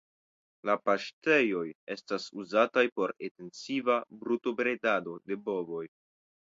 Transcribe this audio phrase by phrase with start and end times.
[0.69, 1.65] La paŝtejoj
[1.97, 5.89] estas uzataj por etensiva brutobredado de bovoj.